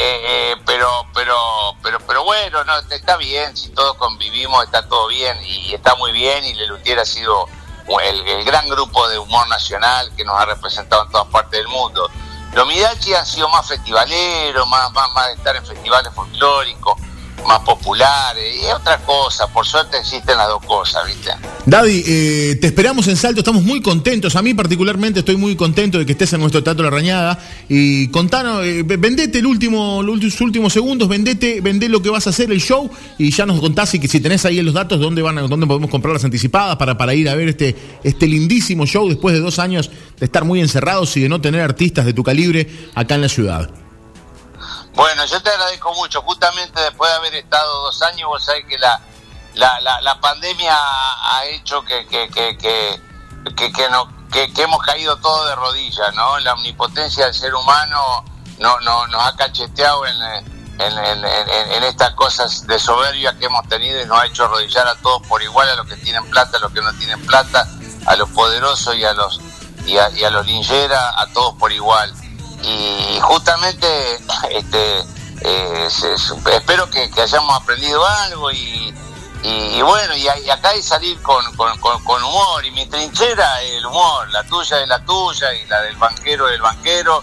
eh, 0.00 0.20
eh, 0.26 0.56
pero 0.66 0.88
pero 1.14 1.34
pero 1.82 1.98
pero 2.06 2.22
bueno, 2.22 2.64
no 2.64 2.78
está 2.90 3.16
bien, 3.16 3.56
si 3.56 3.70
todos 3.70 3.96
convivimos 3.96 4.62
está 4.62 4.86
todo 4.86 5.08
bien 5.08 5.38
y 5.42 5.72
está 5.72 5.94
muy 5.96 6.12
bien 6.12 6.44
y 6.44 6.52
Lelutier 6.52 6.98
ha 6.98 7.06
sido 7.06 7.48
el, 8.00 8.44
gran 8.44 8.68
grupo 8.68 9.08
de 9.08 9.18
humor 9.18 9.48
nacional 9.48 10.10
que 10.16 10.24
nos 10.24 10.38
ha 10.38 10.44
representado 10.44 11.04
en 11.04 11.10
todas 11.10 11.26
partes 11.28 11.58
del 11.58 11.68
mundo. 11.68 12.10
Los 12.52 12.66
Midachi 12.66 13.14
han 13.14 13.26
sido 13.26 13.48
más 13.48 13.66
festivaleros, 13.66 14.66
más, 14.68 14.92
más, 14.92 15.10
más 15.12 15.26
de 15.28 15.32
estar 15.34 15.56
en 15.56 15.64
festivales 15.64 16.12
folclóricos, 16.14 17.00
más 17.48 17.60
populares, 17.60 18.44
y 18.62 18.66
otra 18.66 18.98
cosa, 18.98 19.46
por 19.48 19.66
suerte 19.66 19.98
existen 19.98 20.36
las 20.36 20.48
dos 20.48 20.64
cosas, 20.64 21.06
¿viste? 21.06 21.30
Daddy, 21.66 22.04
eh, 22.06 22.58
te 22.60 22.68
esperamos 22.68 23.08
en 23.08 23.16
Salto, 23.16 23.40
estamos 23.40 23.62
muy 23.62 23.80
contentos, 23.82 24.36
a 24.36 24.42
mí 24.42 24.54
particularmente 24.54 25.20
estoy 25.20 25.36
muy 25.36 25.56
contento 25.56 25.98
de 25.98 26.06
que 26.06 26.12
estés 26.12 26.32
en 26.34 26.40
nuestro 26.40 26.62
Teatro 26.62 26.84
La 26.84 26.90
Rañada, 26.90 27.38
y 27.68 28.08
contanos, 28.08 28.64
eh, 28.64 28.82
vendete 28.84 29.38
el 29.38 29.46
último, 29.46 30.02
los 30.02 30.40
últimos 30.40 30.72
segundos, 30.72 31.08
vendete, 31.08 31.60
vendé 31.60 31.88
lo 31.88 32.00
que 32.00 32.10
vas 32.10 32.26
a 32.26 32.30
hacer, 32.30 32.52
el 32.52 32.60
show, 32.60 32.88
y 33.18 33.30
ya 33.30 33.46
nos 33.46 33.60
contás 33.60 33.88
que 33.92 34.06
si 34.06 34.20
tenés 34.20 34.44
ahí 34.44 34.60
los 34.60 34.74
datos, 34.74 35.00
dónde 35.00 35.22
van, 35.22 35.36
dónde 35.48 35.66
podemos 35.66 35.90
comprar 35.90 36.12
las 36.12 36.24
anticipadas 36.24 36.76
para, 36.76 36.98
para 36.98 37.14
ir 37.14 37.28
a 37.28 37.34
ver 37.34 37.48
este, 37.48 37.74
este 38.04 38.26
lindísimo 38.26 38.86
show 38.86 39.08
después 39.08 39.34
de 39.34 39.40
dos 39.40 39.58
años 39.58 39.90
de 40.18 40.26
estar 40.26 40.44
muy 40.44 40.60
encerrados 40.60 41.16
y 41.16 41.20
de 41.20 41.28
no 41.28 41.40
tener 41.40 41.62
artistas 41.62 42.04
de 42.04 42.12
tu 42.12 42.22
calibre 42.22 42.68
acá 42.94 43.14
en 43.14 43.22
la 43.22 43.28
ciudad. 43.28 43.70
Bueno, 44.98 45.24
yo 45.26 45.40
te 45.40 45.50
agradezco 45.50 45.94
mucho. 45.94 46.20
Justamente 46.22 46.80
después 46.80 47.08
de 47.08 47.16
haber 47.18 47.34
estado 47.36 47.82
dos 47.82 48.02
años, 48.02 48.26
vos 48.26 48.44
sabés 48.44 48.64
que 48.66 48.76
la, 48.78 49.00
la, 49.54 50.00
la, 50.00 50.20
pandemia 50.20 50.74
ha 50.76 51.44
hecho 51.44 51.84
que, 51.84 52.04
que, 52.08 52.28
que, 52.28 52.58
que, 52.58 53.72
que, 54.52 54.62
hemos 54.64 54.82
caído 54.82 55.16
todos 55.18 55.50
de 55.50 55.54
rodillas, 55.54 56.12
¿no? 56.16 56.40
La 56.40 56.54
omnipotencia 56.54 57.26
del 57.26 57.34
ser 57.34 57.54
humano 57.54 58.24
no, 58.58 58.80
no, 58.80 59.06
nos 59.06 59.24
ha 59.24 59.36
cacheteado 59.36 60.04
en, 60.04 60.20
en, 60.80 60.98
en, 60.98 61.24
en, 61.24 61.84
estas 61.84 62.14
cosas 62.14 62.66
de 62.66 62.80
soberbia 62.80 63.38
que 63.38 63.44
hemos 63.44 63.68
tenido 63.68 64.02
y 64.02 64.04
nos 64.04 64.20
ha 64.20 64.26
hecho 64.26 64.46
arrodillar 64.46 64.88
a 64.88 64.96
todos 64.96 65.24
por 65.28 65.40
igual, 65.40 65.68
a 65.68 65.76
los 65.76 65.86
que 65.86 65.96
tienen 65.98 66.28
plata, 66.28 66.56
a 66.56 66.60
los 66.60 66.72
que 66.72 66.80
no 66.80 66.92
tienen 66.94 67.24
plata, 67.24 67.68
a 68.04 68.16
los 68.16 68.28
poderosos 68.30 68.96
y 68.96 69.04
a 69.04 69.12
los, 69.12 69.40
y 69.86 69.96
a, 69.96 70.10
y 70.10 70.24
a 70.24 70.30
los 70.30 70.44
lingeras, 70.44 71.14
a 71.18 71.28
todos 71.32 71.54
por 71.54 71.70
igual 71.70 72.12
y 72.62 73.18
justamente 73.20 73.86
este, 74.50 75.00
eh, 75.40 75.88
espero 76.52 76.88
que, 76.90 77.10
hayamos 77.20 77.56
aprendido 77.60 78.04
algo 78.06 78.50
y, 78.50 78.94
bueno, 79.82 80.16
y, 80.16 80.28
acá 80.48 80.70
hay 80.70 80.82
salir 80.82 81.20
con, 81.22 81.44
con, 81.56 82.24
humor 82.24 82.64
y 82.64 82.70
mi 82.72 82.86
trinchera 82.86 83.62
es 83.62 83.76
el 83.76 83.86
humor, 83.86 84.28
la 84.30 84.42
tuya 84.44 84.80
es 84.82 84.88
la 84.88 85.04
tuya 85.04 85.54
y 85.54 85.66
la 85.66 85.82
del 85.82 85.96
banquero 85.96 86.48
es 86.48 86.54
el 86.54 86.62
banquero 86.62 87.22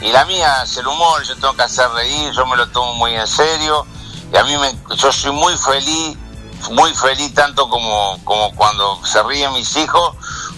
y 0.00 0.08
la 0.12 0.24
mía 0.26 0.62
es 0.62 0.76
el 0.76 0.86
humor, 0.86 1.22
yo 1.24 1.34
tengo 1.34 1.54
que 1.54 1.62
hacer 1.62 1.88
reír, 1.90 2.32
yo 2.32 2.46
me 2.46 2.56
lo 2.56 2.68
tomo 2.68 2.94
muy 2.94 3.14
en 3.14 3.26
serio 3.26 3.86
y 4.32 4.36
a 4.36 4.44
mí 4.44 4.56
me, 4.56 4.74
yo 4.96 5.10
soy 5.10 5.32
muy 5.32 5.56
feliz, 5.58 6.16
muy 6.70 6.94
feliz 6.94 7.34
tanto 7.34 7.68
como, 7.68 8.18
como 8.24 8.54
cuando 8.54 9.04
se 9.04 9.22
ríen 9.24 9.52
mis 9.52 9.76
hijos 9.76 10.14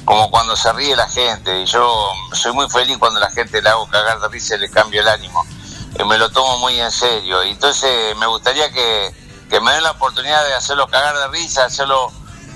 como 0.09 0.31
cuando 0.31 0.57
se 0.57 0.73
ríe 0.73 0.97
la 0.97 1.07
gente. 1.07 1.61
Y 1.61 1.67
yo 1.67 2.13
soy 2.33 2.53
muy 2.53 2.67
feliz 2.71 2.97
cuando 2.97 3.21
la 3.21 3.31
gente 3.31 3.61
le 3.61 3.69
hago 3.69 3.87
cagar 3.89 4.19
de 4.21 4.29
risa 4.29 4.55
y 4.55 4.61
le 4.61 4.71
cambio 4.71 5.03
el 5.03 5.09
ánimo. 5.09 5.45
Y 5.99 6.03
me 6.05 6.17
lo 6.17 6.31
tomo 6.31 6.57
muy 6.61 6.81
en 6.81 6.91
serio. 6.91 7.45
Y 7.45 7.51
entonces 7.51 8.17
me 8.17 8.27
gustaría 8.27 8.73
que, 8.73 9.15
que 9.51 9.61
me 9.61 9.71
den 9.71 9.83
la 9.83 9.91
oportunidad 9.91 10.43
de 10.47 10.55
hacerlo 10.55 10.89
cagar 10.89 11.15
de 11.19 11.29
risa, 11.29 11.67
hacerlo, 11.67 12.11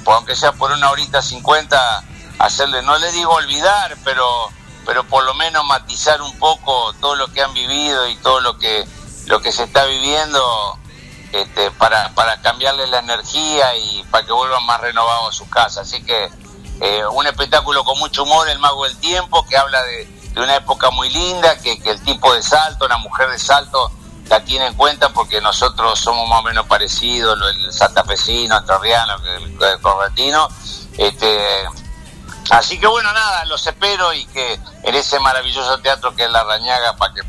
aunque 0.06 0.35
sea 0.35 0.52
por 0.52 0.71
una 0.71 0.90
horita 0.90 1.21
cincuenta, 1.21 2.02
hacerle, 2.38 2.80
no 2.80 2.97
le 2.97 3.12
digo 3.12 3.32
olvidar, 3.32 3.99
pero, 4.02 4.49
pero 4.87 5.04
por 5.04 5.23
lo 5.25 5.35
menos 5.35 5.62
matizar 5.66 6.23
un 6.23 6.38
poco 6.38 6.94
todo 7.02 7.16
lo 7.16 7.30
que 7.35 7.42
han 7.42 7.52
vivido 7.52 8.09
y 8.09 8.16
todo 8.16 8.40
lo 8.40 8.56
que, 8.56 8.88
lo 9.26 9.42
que 9.42 9.52
se 9.52 9.64
está 9.64 9.85
viviendo 9.85 10.78
este, 11.32 11.71
para, 11.73 12.14
para 12.14 12.40
cambiarle 12.40 12.87
la 12.87 13.00
energía 13.00 13.76
y 13.76 14.04
para 14.04 14.25
que 14.25 14.32
vuelvan 14.32 14.64
más 14.64 14.80
renovados 14.80 15.35
a 15.35 15.37
su 15.37 15.50
casa. 15.50 15.82
Así 15.82 16.02
que 16.02 16.30
eh, 16.85 17.07
un 17.07 17.25
espectáculo 17.29 17.85
con 17.85 17.97
mucho 18.01 18.25
humor, 18.25 18.49
El 18.49 18.59
Mago 18.59 18.83
del 18.83 18.97
Tiempo, 18.97 19.47
que 19.47 19.57
habla 19.57 19.81
de, 19.85 20.09
una 20.35 20.57
época 20.57 20.91
muy 20.91 21.09
linda, 21.11 21.57
que, 21.59 21.81
el 21.85 22.03
tipo 22.03 22.35
de 22.35 22.43
salto, 22.43 22.87
una 22.87 22.99
mujer 22.99 23.31
de 23.31 23.39
salto, 23.39 23.93
la 24.29 24.43
tiene 24.45 24.67
en 24.67 24.75
cuenta 24.75 25.11
porque 25.11 25.41
nosotros 25.41 25.97
somos 26.01 26.29
más 26.29 26.41
o 26.41 26.43
menos 26.43 26.67
parecidos, 26.67 27.39
el 27.55 27.73
santafesino, 27.73 28.59
el 28.59 28.65
torriano, 28.65 29.15
el, 29.25 29.62
el 29.62 29.81
correntino. 29.81 30.49
Este, 30.99 31.69
así 32.51 32.81
que 32.81 32.89
bueno, 32.89 33.12
nada, 33.12 33.45
los 33.45 33.65
espero 33.65 34.12
y 34.12 34.27
que 34.27 34.59
en 34.83 34.95
ese 34.97 35.21
maravilloso 35.21 35.79
teatro 35.79 36.17
que 36.17 36.25
es 36.25 36.31
La 36.33 36.43
Rañaga, 36.43 36.97
para 36.97 37.15
que 37.15 37.21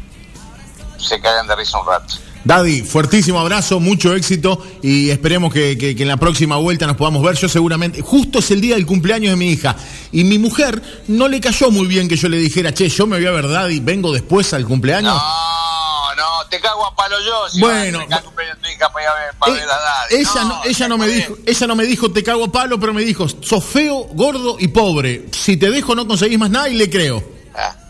se 0.97 1.21
caigan 1.21 1.45
de 1.45 1.55
risa 1.55 1.77
un 1.77 1.85
rato. 1.85 2.15
Daddy, 2.45 2.81
fuertísimo 2.81 3.39
abrazo, 3.39 3.79
mucho 3.79 4.13
éxito 4.13 4.61
y 4.81 5.09
esperemos 5.09 5.53
que, 5.53 5.95
en 5.97 6.07
la 6.07 6.17
próxima 6.17 6.57
vuelta 6.57 6.85
nos 6.85 6.97
podamos 6.97 7.23
ver. 7.23 7.35
Yo 7.35 7.47
seguramente, 7.47 8.01
justo 8.01 8.39
es 8.39 8.51
el 8.51 8.59
día 8.59 8.75
del 8.75 8.85
cumpleaños 8.85 9.31
de 9.31 9.37
mi 9.37 9.51
hija 9.51 9.75
y 10.11 10.25
mi 10.25 10.37
mujer 10.37 10.81
no 11.07 11.29
le 11.29 11.39
cayó 11.39 11.71
muy 11.71 11.87
bien 11.87 12.09
que 12.09 12.17
yo 12.17 12.27
le 12.27 12.37
dijera, 12.37 12.73
che, 12.73 12.89
yo 12.89 13.07
me 13.07 13.17
voy 13.17 13.25
a 13.27 13.31
ver 13.31 13.47
Daddy, 13.47 13.79
vengo 13.79 14.11
después 14.11 14.53
al 14.53 14.65
cumpleaños. 14.65 15.13
No, 15.13 16.15
no, 16.15 16.49
te 16.49 16.59
cago 16.59 16.85
a 16.85 16.93
palo 16.93 17.15
yo. 17.25 17.49
Si 17.49 17.61
bueno, 17.61 17.99
tu 17.99 18.67
hija 18.67 18.91
para 18.91 19.13
ver, 19.13 19.33
para 19.39 19.53
ver 19.53 19.63
a 19.63 19.79
Daddy. 19.79 20.15
Ella 20.15 20.43
no, 20.43 20.61
ella 20.65 20.87
no 20.89 20.97
me 20.97 21.07
dijo, 21.07 21.37
ella 21.45 21.67
no 21.67 21.75
me 21.75 21.85
dijo 21.85 22.11
te 22.11 22.23
cago 22.23 22.45
a 22.45 22.51
palo, 22.51 22.77
pero 22.77 22.93
me 22.93 23.03
dijo, 23.03 23.25
sos 23.29 23.63
feo, 23.63 24.09
gordo 24.11 24.57
y 24.59 24.67
pobre. 24.67 25.27
Si 25.31 25.55
te 25.55 25.71
dejo 25.71 25.95
no 25.95 26.05
conseguís 26.05 26.37
más 26.37 26.49
nada 26.49 26.67
y 26.67 26.75
le 26.75 26.89
creo. 26.89 27.23
Ah. 27.55 27.82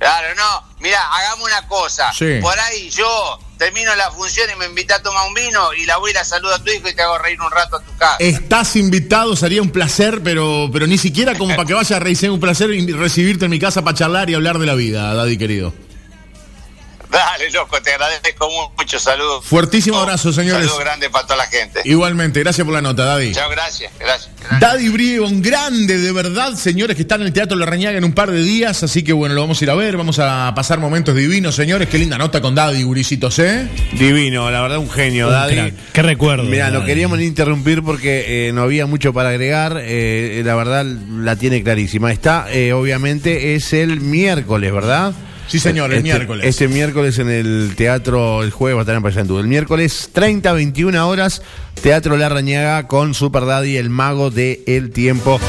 Claro, 0.00 0.34
no. 0.34 0.62
Mira, 0.80 0.98
hagamos 1.12 1.46
una 1.46 1.68
cosa. 1.68 2.10
Por 2.40 2.58
ahí 2.58 2.88
yo 2.88 3.38
termino 3.58 3.94
la 3.96 4.10
función 4.10 4.48
y 4.50 4.58
me 4.58 4.64
invita 4.64 4.96
a 4.96 5.02
tomar 5.02 5.28
un 5.28 5.34
vino 5.34 5.74
y 5.74 5.84
la 5.84 5.98
voy 5.98 6.08
a 6.08 6.12
ir 6.12 6.18
a 6.18 6.58
tu 6.58 6.70
hijo 6.70 6.88
y 6.88 6.94
te 6.94 7.02
hago 7.02 7.18
reír 7.18 7.38
un 7.38 7.50
rato 7.50 7.76
a 7.76 7.82
tu 7.82 7.94
casa. 7.98 8.16
Estás 8.18 8.76
invitado, 8.76 9.36
sería 9.36 9.60
un 9.60 9.68
placer, 9.68 10.22
pero, 10.24 10.70
pero 10.72 10.86
ni 10.86 10.96
siquiera 10.96 11.36
como 11.36 11.54
para 11.54 11.66
que 11.66 11.74
vaya 11.74 11.96
a 11.96 12.00
reír. 12.00 12.16
Sería 12.16 12.32
un 12.32 12.40
placer 12.40 12.70
recibirte 12.96 13.44
en 13.44 13.50
mi 13.50 13.58
casa 13.58 13.84
para 13.84 13.94
charlar 13.94 14.30
y 14.30 14.34
hablar 14.34 14.58
de 14.58 14.64
la 14.64 14.74
vida, 14.74 15.12
Daddy 15.12 15.36
querido. 15.36 15.74
Dale, 17.10 17.50
loco, 17.50 17.80
te 17.82 17.92
agradezco 17.92 18.48
mucho. 18.78 18.98
Saludos. 18.98 19.44
Fuertísimo 19.44 19.98
abrazo, 19.98 20.32
señores. 20.32 20.66
Saludos 20.66 20.80
grande 20.80 21.10
para 21.10 21.26
toda 21.26 21.38
la 21.38 21.46
gente. 21.46 21.80
Igualmente, 21.84 22.40
gracias 22.40 22.64
por 22.64 22.72
la 22.72 22.82
nota, 22.82 23.04
Daddy. 23.04 23.32
Chao, 23.32 23.50
gracias, 23.50 23.92
gracias. 23.98 24.30
Daddy 24.60 24.88
Brío, 24.88 25.24
un 25.24 25.42
grande, 25.42 25.98
de 25.98 26.12
verdad, 26.12 26.54
señores, 26.54 26.96
que 26.96 27.02
están 27.02 27.20
en 27.20 27.28
el 27.28 27.32
Teatro 27.32 27.56
La 27.56 27.66
Reñaga 27.66 27.98
en 27.98 28.04
un 28.04 28.12
par 28.12 28.30
de 28.30 28.42
días. 28.42 28.82
Así 28.82 29.02
que 29.02 29.12
bueno, 29.12 29.34
lo 29.34 29.40
vamos 29.40 29.60
a 29.60 29.64
ir 29.64 29.70
a 29.70 29.74
ver. 29.74 29.96
Vamos 29.96 30.18
a 30.18 30.52
pasar 30.54 30.78
momentos 30.78 31.14
divinos, 31.14 31.54
señores. 31.54 31.88
Qué 31.88 31.98
linda 31.98 32.16
nota 32.16 32.40
con 32.40 32.54
Daddy, 32.54 32.82
Guricitos, 32.82 33.38
¿eh? 33.40 33.68
Divino, 33.92 34.50
la 34.50 34.60
verdad, 34.60 34.78
un 34.78 34.90
genio, 34.90 35.28
Daddy. 35.30 35.74
Qué 35.92 36.02
recuerdo. 36.02 36.44
Mira, 36.44 36.70
lo 36.70 36.84
queríamos 36.84 37.20
interrumpir 37.20 37.82
porque 37.82 38.48
eh, 38.48 38.52
no 38.52 38.62
había 38.62 38.86
mucho 38.86 39.12
para 39.12 39.30
agregar. 39.30 39.78
Eh, 39.80 40.42
la 40.44 40.54
verdad, 40.54 40.84
la 40.84 41.36
tiene 41.36 41.62
clarísima. 41.62 42.12
Está, 42.12 42.46
eh, 42.52 42.72
obviamente, 42.72 43.54
es 43.54 43.72
el 43.72 44.00
miércoles, 44.00 44.72
¿verdad? 44.72 45.12
Sí, 45.50 45.58
señor, 45.58 45.90
el 45.90 45.98
este, 45.98 46.14
miércoles. 46.14 46.46
Este 46.46 46.68
miércoles 46.68 47.18
en 47.18 47.28
el 47.28 47.72
Teatro 47.76 48.44
El 48.44 48.52
Jueves 48.52 48.76
va 48.76 48.80
a 48.80 48.82
estar 48.82 48.94
en 48.94 49.02
Paysandú. 49.02 49.40
El 49.40 49.48
miércoles 49.48 50.10
30, 50.12 50.52
21 50.52 51.08
horas, 51.08 51.42
Teatro 51.82 52.16
La 52.16 52.28
Rañaga 52.28 52.86
con 52.86 53.14
Super 53.14 53.44
Daddy, 53.46 53.76
el 53.76 53.90
mago 53.90 54.30
del 54.30 54.60
el 54.66 54.90
tiempo. 54.92 55.40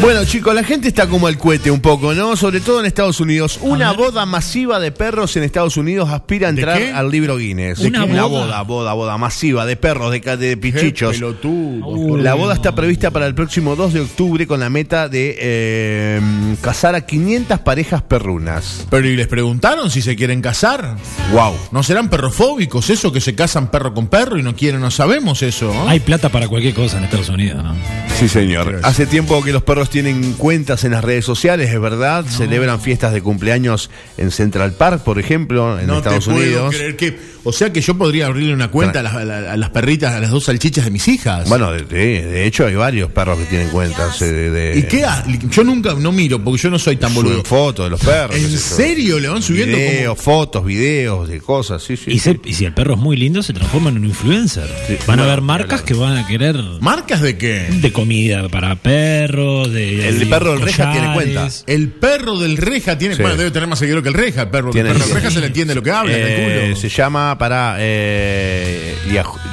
Bueno, 0.00 0.24
chicos, 0.24 0.54
la 0.54 0.64
gente 0.64 0.88
está 0.88 1.06
como 1.06 1.28
el 1.28 1.38
cohete 1.38 1.70
un 1.70 1.80
poco, 1.80 2.12
¿no? 2.12 2.36
Sobre 2.36 2.60
todo 2.60 2.80
en 2.80 2.86
Estados 2.86 3.20
Unidos. 3.20 3.58
Una 3.62 3.92
boda 3.92 4.26
masiva 4.26 4.80
de 4.80 4.90
perros 4.90 5.36
en 5.36 5.44
Estados 5.44 5.76
Unidos 5.76 6.10
aspira 6.10 6.48
a 6.48 6.50
entrar 6.50 6.82
al 6.94 7.10
libro 7.10 7.36
Guinness. 7.36 7.78
¿Una, 7.78 8.04
boda? 8.24 8.62
boda, 8.62 8.92
boda, 8.94 9.16
masiva 9.16 9.64
de 9.64 9.76
perros, 9.76 10.10
de, 10.10 10.20
de 10.36 10.56
pichichos. 10.56 11.20
la 11.20 12.34
boda 12.34 12.54
está 12.54 12.74
prevista 12.74 13.10
para 13.10 13.26
el 13.26 13.34
próximo 13.34 13.76
2 13.76 13.92
de 13.92 14.00
octubre 14.00 14.46
con 14.46 14.58
la 14.60 14.70
meta 14.70 15.08
de 15.08 15.36
eh, 15.38 16.20
casar 16.60 16.94
a 16.94 17.02
500 17.02 17.60
parejas 17.60 18.02
perrunas. 18.02 18.86
Pero 18.90 19.08
¿y 19.08 19.14
les 19.14 19.28
preguntaron 19.28 19.90
si 19.90 20.02
se 20.02 20.16
quieren 20.16 20.42
casar? 20.42 20.96
Wow. 21.32 21.54
¿No 21.70 21.82
serán 21.82 22.08
perrofóbicos 22.08 22.90
eso 22.90 23.12
que 23.12 23.20
se 23.20 23.34
casan 23.34 23.70
perro 23.70 23.94
con 23.94 24.08
perro 24.08 24.36
y 24.36 24.42
no 24.42 24.56
quieren? 24.56 24.80
No 24.80 24.90
sabemos 24.90 25.42
eso. 25.42 25.72
Hay 25.88 26.00
plata 26.00 26.28
para 26.28 26.48
cualquier 26.48 26.74
cosa 26.74 26.98
en 26.98 27.04
Estados 27.04 27.28
Unidos, 27.28 27.62
¿no? 27.62 27.74
Sí, 28.18 28.28
señor. 28.28 28.80
Hace 28.82 29.06
tiempo 29.06 29.42
que 29.42 29.52
los 29.52 29.62
perros 29.62 29.81
tienen 29.90 30.32
cuentas 30.34 30.84
en 30.84 30.92
las 30.92 31.04
redes 31.04 31.24
sociales, 31.24 31.70
es 31.70 31.80
verdad. 31.80 32.24
Celebran 32.26 32.80
fiestas 32.80 33.12
de 33.12 33.22
cumpleaños 33.22 33.90
en 34.16 34.30
Central 34.30 34.72
Park, 34.74 35.02
por 35.02 35.18
ejemplo, 35.18 35.78
en 35.78 35.90
Estados 35.90 36.26
Unidos. 36.26 36.74
que, 36.96 37.18
o 37.44 37.52
sea 37.52 37.72
que 37.72 37.80
yo 37.80 37.96
podría 37.96 38.26
abrirle 38.26 38.54
una 38.54 38.70
cuenta 38.70 39.00
a, 39.00 39.56
las, 39.56 39.70
perritas, 39.70 40.14
a 40.14 40.20
las 40.20 40.30
dos 40.30 40.44
salchichas 40.44 40.84
de 40.84 40.90
mis 40.90 41.08
hijas. 41.08 41.48
Bueno, 41.48 41.72
de, 41.72 42.46
hecho 42.46 42.66
hay 42.66 42.74
varios 42.74 43.10
perros 43.10 43.38
que 43.38 43.44
tienen 43.46 43.68
cuentas. 43.68 44.20
Eh, 44.22 44.32
de, 44.32 44.78
¿Y 44.78 44.82
qué? 44.84 45.04
Yo 45.50 45.64
nunca, 45.64 45.94
no 45.94 46.12
miro, 46.12 46.42
porque 46.42 46.62
yo 46.62 46.70
no 46.70 46.78
soy 46.78 46.96
tan 46.96 47.12
boludo. 47.14 47.42
fotos 47.44 47.86
de 47.86 47.90
los 47.90 48.00
perros. 48.00 48.36
¿En 48.36 48.58
serio? 48.58 49.18
¿Le 49.18 49.28
van 49.28 49.42
subiendo 49.42 49.76
videos, 49.76 50.18
fotos, 50.18 50.64
videos 50.64 51.28
de 51.28 51.40
cosas? 51.40 51.82
Sí, 51.82 51.96
sí. 51.96 52.12
Y, 52.12 52.18
si 52.18 52.64
el 52.64 52.74
perro 52.74 52.94
es 52.94 53.00
muy 53.00 53.16
lindo, 53.16 53.42
se 53.42 53.52
transforma 53.52 53.90
en 53.90 53.98
un 53.98 54.04
influencer. 54.04 54.68
van 55.06 55.20
a 55.20 55.24
haber 55.24 55.40
marcas 55.40 55.82
que 55.82 55.94
van 55.94 56.16
a 56.16 56.26
querer. 56.26 56.56
¿Marcas 56.80 57.20
de 57.22 57.36
qué? 57.36 57.68
De 57.80 57.92
comida 57.92 58.48
para 58.48 58.76
perros, 58.76 59.71
de 59.72 60.08
el 60.08 60.28
perro 60.28 60.52
del 60.52 60.62
reja 60.62 60.92
tiene 60.92 61.14
cuenta. 61.14 61.48
El 61.66 61.88
perro 61.88 62.38
del 62.38 62.56
reja 62.56 62.98
tiene 62.98 63.16
Bueno, 63.16 63.36
debe 63.36 63.50
tener 63.50 63.68
más 63.68 63.78
seguidor 63.78 64.02
que 64.02 64.08
el 64.08 64.14
reja. 64.14 64.42
El 64.42 64.48
perro, 64.48 64.72
del 64.72 64.94
reja 64.94 65.30
se 65.30 65.40
le 65.40 65.46
entiende 65.46 65.74
lo 65.74 65.82
que 65.82 65.90
habla. 65.90 66.12
Eh, 66.14 66.74
se 66.76 66.88
llama 66.88 67.36
para 67.38 67.76
eh, 67.78 68.94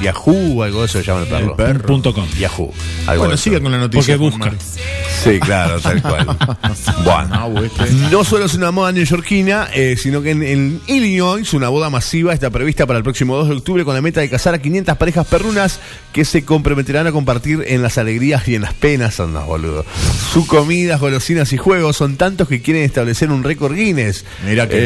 Yahoo, 0.02 0.62
algo 0.62 0.80
de 0.80 0.86
eso 0.86 0.98
se 0.98 1.04
llama 1.04 1.22
el 1.22 1.28
perro. 1.28 1.56
El 1.70 1.80
Punto 1.80 2.12
com. 2.14 2.26
Yahoo. 2.38 2.72
bueno, 3.06 3.36
sigue 3.36 3.60
con 3.60 3.72
la 3.72 3.78
noticia. 3.78 4.16
Porque 4.16 4.36
busca. 4.36 4.52
Sí, 5.22 5.38
claro, 5.38 5.80
tal 5.80 6.00
cual. 6.00 6.26
bueno, 7.04 7.62
este. 7.62 7.92
no 8.10 8.24
solo 8.24 8.46
es 8.46 8.54
una 8.54 8.70
moda 8.70 8.90
neoyorquina, 8.92 9.68
eh, 9.74 9.96
sino 9.98 10.22
que 10.22 10.30
en, 10.30 10.80
Illinois 10.86 11.52
una 11.52 11.68
boda 11.68 11.90
masiva 11.90 12.32
está 12.32 12.48
prevista 12.48 12.86
para 12.86 12.98
el 12.98 13.02
próximo 13.02 13.36
2 13.36 13.48
de 13.48 13.54
octubre 13.56 13.84
con 13.84 13.94
la 13.94 14.00
meta 14.00 14.20
de 14.20 14.30
casar 14.30 14.54
a 14.54 14.58
500 14.58 14.96
parejas 14.96 15.26
perrunas 15.26 15.80
que 16.12 16.24
se 16.24 16.44
comprometerán 16.44 17.06
a 17.06 17.12
compartir 17.12 17.64
en 17.66 17.82
las 17.82 17.98
alegrías 17.98 18.48
y 18.48 18.54
en 18.54 18.62
las 18.62 18.72
penas, 18.72 19.20
andas 19.20 19.44
boludo. 19.44 19.84
Su 20.10 20.46
comida, 20.46 20.96
golosinas 20.96 21.52
y 21.52 21.56
juegos 21.56 21.96
son 21.96 22.16
tantos 22.16 22.46
que 22.46 22.62
quieren 22.62 22.84
establecer 22.84 23.30
un 23.30 23.42
récord 23.42 23.74
Guinness. 23.74 24.24
Mira 24.46 24.68
que 24.68 24.76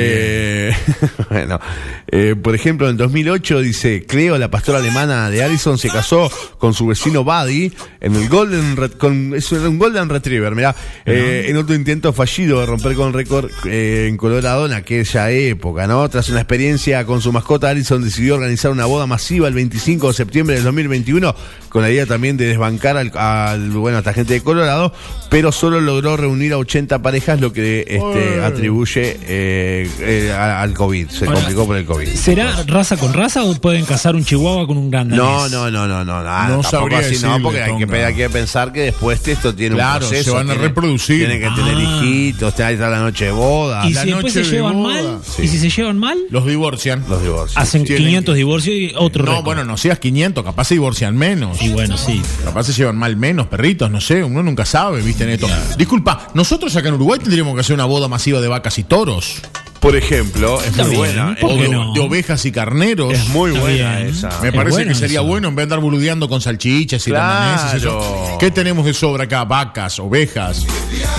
eh, 0.71 0.77
bueno, 1.31 1.61
eh, 2.07 2.35
por 2.41 2.55
ejemplo, 2.55 2.89
en 2.89 2.97
2008 2.97 3.61
dice 3.61 4.05
Cleo, 4.07 4.39
la 4.39 4.51
pastora 4.51 4.79
alemana 4.79 5.29
de 5.31 5.43
Allison, 5.43 5.77
se 5.77 5.89
casó 5.89 6.31
con 6.59 6.73
su 6.73 6.87
vecino 6.87 7.25
Buddy 7.25 7.73
en 8.01 8.17
el 8.17 8.29
Golden 8.29 8.75
con, 8.99 9.35
es 9.35 9.53
un 9.53 9.79
Golden 9.79 10.09
Retriever, 10.09 10.55
mira, 10.55 10.75
eh, 11.05 11.47
en 11.49 11.57
otro 11.57 11.75
intento 11.75 12.13
fallido 12.13 12.61
de 12.61 12.67
romper 12.67 12.95
con 12.95 13.13
récord 13.13 13.51
en 13.67 14.17
Colorado 14.17 14.65
en 14.65 14.73
aquella 14.73 15.31
época, 15.31 15.87
¿no? 15.87 16.09
Tras 16.09 16.31
una 16.31 16.41
experiencia 16.41 17.05
con 17.05 17.21
su 17.21 17.33
mascota, 17.33 17.69
Allison 17.69 18.03
decidió 18.03 18.37
organizar 18.37 18.71
una 18.71 18.87
boda 18.87 19.07
masiva 19.07 19.49
el 19.49 19.55
25 19.55 20.09
de 20.09 20.15
septiembre 20.15 20.55
del 20.55 20.65
2021 20.65 21.35
con 21.75 21.83
la 21.83 21.91
idea 21.91 22.07
también 22.07 22.37
de 22.37 22.47
desbancar 22.47 22.97
al, 22.97 23.71
bueno, 23.71 23.97
a 23.97 24.01
esta 24.01 24.13
gente 24.13 24.35
de 24.35 24.41
Colorado, 24.43 24.95
pero 25.35 25.51
solo 25.51 25.81
logró 25.81 26.17
reunir 26.17 26.53
a 26.53 26.59
80 26.59 27.03
parejas, 27.03 27.41
lo 27.41 27.53
que 27.53 27.85
este, 27.89 28.41
atribuye 28.41 29.19
eh, 29.23 29.91
eh, 29.99 30.33
al 30.33 30.73
COVID. 30.75 31.09
Se 31.09 31.27
complicó 31.27 31.67
por 31.67 31.77
el 31.77 31.85
COVID. 31.85 32.07
¿Será 32.07 32.63
raza 32.67 32.97
con 32.97 33.13
raza 33.13 33.43
o 33.43 33.55
pueden 33.57 33.85
casar 33.85 34.15
un 34.15 34.25
chihuahua 34.25 34.67
con 34.67 34.77
un 34.77 34.91
gran 34.91 35.09
No, 35.09 35.49
no, 35.49 35.71
no, 35.71 35.89
no, 35.89 36.05
no, 36.05 36.23
no, 36.23 36.61
tampoco 36.63 36.97
así, 36.97 37.19
no, 37.21 37.41
porque 37.43 37.63
hay 37.63 37.77
que, 37.77 37.97
hay 37.97 38.15
que, 38.15 38.31
pensar 38.31 38.73
que 38.73 38.83
después 38.83 39.27
esto 39.27 39.55
tiene 39.55 39.75
un 39.75 39.99
proceso. 39.99 40.25
se 40.25 40.31
van 40.31 40.51
a 40.51 40.55
reproducir. 40.55 41.27
Tienen 41.27 41.41
que 41.41 41.61
tener 41.61 41.77
ah. 41.77 42.01
hijitos, 42.01 42.61
ahí 42.61 42.75
está 42.75 42.89
la 42.89 43.01
noche 43.01 43.27
de 43.27 43.31
boda. 43.33 43.87
¿Y 43.87 43.95
si 43.95 44.07
después 44.07 44.33
se 44.33 44.45
llevan 44.45 44.83
mal? 44.83 45.19
¿Y 45.39 45.49
si 45.49 45.59
se 45.59 45.71
llevan 45.71 45.99
mal? 45.99 46.19
Los 46.31 46.47
divorcian. 46.47 47.05
Los 47.09 47.23
divorcian. 47.23 47.63
Hacen 47.63 47.85
500 47.85 48.35
divorcios 48.35 48.77
y 48.77 48.93
otro 48.97 49.25
No, 49.25 49.43
bueno, 49.43 49.65
no 49.65 49.77
seas 49.77 49.99
500, 49.99 50.45
capaz 50.45 50.65
se 50.65 50.75
divorcian 50.75 51.17
menos. 51.17 51.61
Y 51.61 51.71
bueno, 51.71 51.97
sí. 51.97 52.23
Capaz 52.45 52.65
se 52.65 52.73
llevan 52.73 52.97
mal 52.97 53.17
menos, 53.17 53.47
perritos, 53.49 53.91
no 53.91 54.01
sé, 54.01 54.23
uno 54.23 54.43
nunca 54.43 54.65
sabe, 54.65 55.03
viste, 55.05 55.25
en 55.25 55.31
esto. 55.31 55.47
Disculpa, 55.77 56.29
nosotros 56.35 56.75
acá 56.77 56.89
en 56.89 56.95
Uruguay 56.95 57.21
tendríamos 57.21 57.55
que 57.55 57.61
hacer 57.61 57.75
una 57.75 57.85
boda 57.85 58.09
masiva 58.09 58.41
de 58.41 58.49
vacas 58.49 58.79
y 58.79 58.85
toros. 58.85 59.37
Por 59.81 59.97
ejemplo, 59.97 60.63
es 60.63 60.69
Está 60.69 60.85
muy 60.85 60.93
bien, 60.93 61.01
buena. 61.15 61.37
¿por 61.39 61.51
O 61.53 61.57
de, 61.57 61.69
no? 61.69 61.93
de 61.93 62.01
ovejas 62.01 62.43
y 62.47 62.53
carneros. 62.53 63.13
Es 63.13 63.29
muy 63.29 63.51
Está 63.51 63.61
buena 63.61 63.97
bien. 63.97 64.09
esa. 64.09 64.41
Me 64.41 64.49
Es 64.49 64.55
parece 64.55 64.87
que 64.87 64.95
sería 64.95 65.21
bueno 65.21 65.49
en 65.49 65.55
vez 65.57 65.63
de 65.69 65.75
andar 65.75 65.81
boludeando 65.81 66.27
con 66.27 66.41
salchichas 66.41 67.07
y 67.07 67.11
Claro. 67.11 67.77
eso. 67.77 68.37
¿Qué 68.41 68.51
tenemos 68.51 68.87
de 68.87 68.95
sobra 68.95 69.25
acá? 69.25 69.45
Vacas, 69.45 69.99
ovejas, 69.99 70.65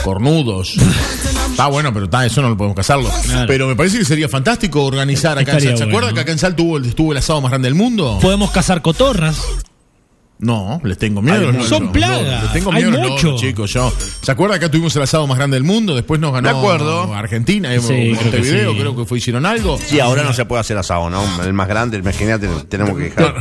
cornudos. 0.03 0.73
Está 1.51 1.67
bueno, 1.67 1.93
pero 1.93 2.05
está, 2.05 2.25
eso 2.25 2.41
no 2.41 2.49
lo 2.49 2.57
podemos 2.57 2.75
casarlo. 2.75 3.07
Claro. 3.23 3.45
Pero 3.47 3.67
me 3.67 3.75
parece 3.75 3.99
que 3.99 4.05
sería 4.05 4.27
fantástico 4.27 4.83
organizar 4.83 5.37
acá 5.37 5.53
en 5.53 5.59
Salto. 5.61 5.77
¿Se 5.77 5.83
bueno. 5.83 5.97
acuerdan 5.97 6.15
que 6.15 6.21
acá 6.21 6.31
en 6.31 6.39
Salto 6.39 6.63
hubo 6.63 6.77
el, 6.77 6.85
estuvo 6.85 7.11
el 7.11 7.19
asado 7.19 7.41
más 7.41 7.51
grande 7.51 7.67
del 7.67 7.75
mundo? 7.75 8.17
Podemos 8.19 8.49
cazar 8.49 8.81
cotorras. 8.81 9.39
No, 10.37 10.81
les 10.83 10.97
tengo 10.97 11.21
miedo. 11.21 11.49
Hay. 11.49 11.63
Son 11.63 11.85
No, 11.85 11.91
plagas. 11.93 12.43
Les 12.43 12.53
tengo 12.53 12.71
Hay 12.73 12.83
miedo 12.83 12.97
a 12.99 13.03
los 13.03 13.11
mucho. 13.11 13.37
chicos. 13.37 13.71
Yo. 13.71 13.91
¿Se 14.21 14.31
acuerdan 14.31 14.59
que 14.59 14.65
acá 14.65 14.71
tuvimos 14.71 14.93
el 14.97 15.01
asado 15.03 15.25
más 15.27 15.37
grande 15.37 15.55
del 15.55 15.63
mundo? 15.63 15.95
Después 15.95 16.19
nos 16.19 16.33
ganó 16.33 16.49
De 16.49 16.57
acuerdo. 16.57 17.13
Argentina, 17.13 17.73
eh, 17.73 17.79
Sí, 17.79 17.87
creo 17.87 18.17
que 18.17 18.23
Montevideo, 18.25 18.71
sí. 18.73 18.77
creo 18.79 18.95
que 18.97 19.05
fue, 19.05 19.17
hicieron 19.19 19.45
algo. 19.45 19.77
Sí, 19.77 19.99
ahora 20.01 20.23
no 20.23 20.33
se 20.33 20.43
puede 20.45 20.59
hacer 20.59 20.77
asado, 20.77 21.09
¿no? 21.09 21.23
El 21.43 21.53
más 21.53 21.67
grande, 21.69 21.97
imagínate, 21.97 22.49
tenemos 22.67 22.97
que 22.97 23.03
dejar. 23.03 23.35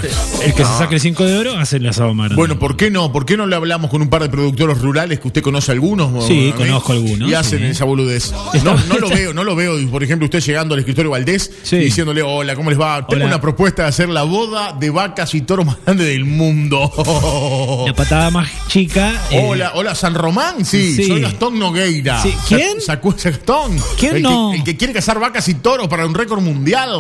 El 0.44 0.54
que 0.54 0.64
se 0.64 0.78
saque 0.78 0.94
el 0.94 1.00
5 1.00 1.24
de 1.24 1.38
oro 1.38 1.58
hace 1.58 1.78
el 1.78 1.86
asado 1.88 2.14
más 2.14 2.26
grande. 2.26 2.36
Bueno, 2.36 2.58
¿por 2.60 2.76
qué 2.76 2.90
no? 2.92 3.10
¿Por 3.12 3.26
qué 3.26 3.36
no 3.36 3.46
le 3.46 3.56
hablamos 3.56 3.90
con 3.90 4.00
un 4.00 4.08
par 4.08 4.22
de 4.22 4.28
productores 4.28 4.80
rurales 4.80 5.18
que 5.18 5.26
usted 5.26 5.42
conoce 5.42 5.72
algunos? 5.72 6.24
Sí, 6.26 6.50
¿no? 6.50 6.56
conozco 6.56 6.92
algunos, 6.92 7.28
Y 7.28 7.34
hacen 7.34 7.58
sí. 7.58 7.64
esa 7.66 7.84
boludez. 7.86 8.32
No, 8.62 8.76
no 8.88 8.98
lo 8.98 9.08
veo, 9.08 9.34
no 9.34 9.42
lo 9.42 9.56
veo. 9.56 9.74
Por 9.90 10.04
ejemplo, 10.04 10.26
usted 10.26 10.40
llegando 10.40 10.74
al 10.74 10.80
escritorio 10.80 11.10
Valdés 11.10 11.50
y 11.72 11.76
diciéndole, 11.76 12.22
hola, 12.22 12.54
¿cómo 12.54 12.70
les 12.70 12.80
va? 12.80 12.98
Tengo 13.06 13.24
Hola. 13.24 13.34
una 13.34 13.40
propuesta 13.40 13.82
de 13.82 13.88
hacer 13.88 14.08
la 14.08 14.22
boda 14.22 14.72
de 14.78 14.90
vacas 14.90 15.34
y 15.34 15.40
toros 15.40 15.66
más 15.66 15.76
grande 15.84 16.04
del 16.04 16.24
mundo. 16.24 16.83
La 17.86 17.94
patada 17.94 18.30
más 18.30 18.48
chica. 18.68 19.20
eh, 19.30 19.44
Hola, 19.46 19.72
hola, 19.74 19.94
San 19.94 20.14
Román, 20.14 20.64
sí, 20.64 20.94
Sí. 20.96 21.04
soy 21.06 21.20
Gastón 21.20 21.58
Nogueira. 21.58 22.20
Sí, 22.22 22.34
¿quién? 22.48 22.80
Sacó 22.80 23.14
ese 23.14 23.30
Gastón. 23.30 23.76
¿Quién 23.98 24.16
el 24.16 24.22
no? 24.22 24.50
Que, 24.52 24.58
el 24.58 24.64
que 24.64 24.76
quiere 24.76 24.92
cazar 24.92 25.18
vacas 25.20 25.48
y 25.48 25.54
toros 25.54 25.88
para 25.88 26.06
un 26.06 26.14
récord 26.14 26.40
mundial. 26.40 26.90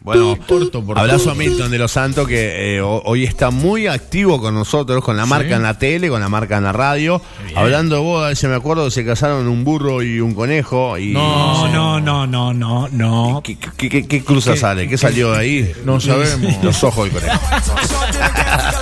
Bueno, 0.00 0.36
Corto 0.46 0.84
por 0.84 0.98
abrazo 0.98 1.30
a 1.30 1.34
Milton 1.34 1.70
de 1.70 1.78
los 1.78 1.92
Santos 1.92 2.26
que 2.26 2.76
eh, 2.76 2.80
ho- 2.80 3.02
hoy 3.04 3.24
está 3.24 3.50
muy 3.50 3.86
activo 3.86 4.40
con 4.40 4.54
nosotros, 4.54 5.02
con 5.04 5.16
la 5.16 5.26
marca 5.26 5.56
en 5.56 5.62
la 5.62 5.78
tele, 5.78 6.08
con 6.08 6.20
la 6.20 6.28
marca 6.28 6.56
en 6.58 6.64
la 6.64 6.72
radio. 6.72 7.22
Hablando 7.54 7.96
de 7.96 8.00
boda, 8.02 8.30
ese 8.32 8.48
me 8.48 8.56
acuerdo 8.56 8.84
que 8.86 8.90
se 8.90 9.04
casaron 9.04 9.46
un 9.48 9.64
burro 9.64 10.02
y 10.02 10.20
un 10.20 10.34
conejo. 10.34 10.98
Y 10.98 11.12
No, 11.12 11.68
no, 11.68 12.00
no, 12.00 12.26
no, 12.26 12.52
no, 12.52 12.88
no. 12.88 13.40
¿Qué, 13.44 13.56
qué- 13.76 13.88
qué- 13.88 14.06
qué 14.08 14.24
cruza 14.24 14.56
sale? 14.56 14.88
¿Qué 14.88 14.98
salió 14.98 15.32
de 15.32 15.38
ahí? 15.38 15.72
No 15.84 16.00
sabemos. 16.00 16.52
Los 16.62 16.82
ojos 16.84 17.04
del 17.12 17.22
conejo. 17.22 17.40